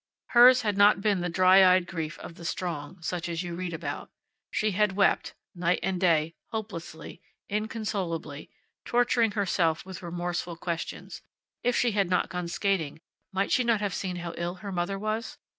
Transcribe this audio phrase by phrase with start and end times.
[0.29, 3.71] Hers had not been the dry eyed grief of the strong, such as you read
[3.71, 4.09] about.
[4.49, 8.49] She had wept, night and day, hopelessly, inconsolably,
[8.83, 11.21] torturing herself with remorseful questions.
[11.61, 12.99] If she had not gone skating,
[13.31, 15.37] might she not have seen how ill her mother was?